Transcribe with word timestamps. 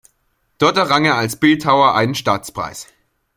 Dort 0.57 0.77
errang 0.77 1.05
er 1.05 1.13
als 1.15 1.35
Bildhauer 1.35 1.93
einen 1.93 2.15
Staatspreis. 2.15 2.87